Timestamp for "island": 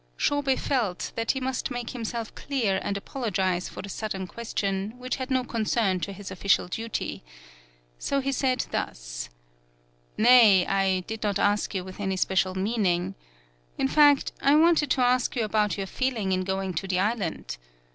16.99-17.57